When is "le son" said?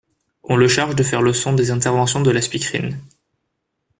1.21-1.53